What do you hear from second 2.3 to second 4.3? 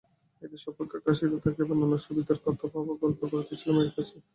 কথা বাবা গল্প করিতেছিল মায়ের কাছে।